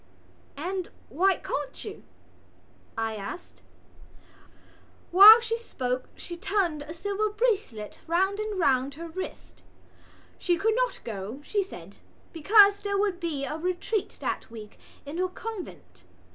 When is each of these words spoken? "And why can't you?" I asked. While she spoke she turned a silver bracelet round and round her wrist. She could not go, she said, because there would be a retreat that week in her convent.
"And 0.57 0.89
why 1.09 1.35
can't 1.35 1.85
you?" 1.85 2.01
I 2.97 3.15
asked. 3.15 3.61
While 5.11 5.39
she 5.41 5.59
spoke 5.59 6.09
she 6.15 6.35
turned 6.37 6.81
a 6.81 6.91
silver 6.91 7.29
bracelet 7.29 8.01
round 8.07 8.39
and 8.39 8.57
round 8.59 8.95
her 8.95 9.09
wrist. 9.09 9.61
She 10.39 10.57
could 10.57 10.73
not 10.75 11.03
go, 11.03 11.39
she 11.43 11.61
said, 11.61 11.97
because 12.33 12.79
there 12.79 12.97
would 12.97 13.19
be 13.19 13.45
a 13.45 13.57
retreat 13.59 14.17
that 14.21 14.49
week 14.49 14.79
in 15.05 15.19
her 15.19 15.27
convent. 15.29 16.03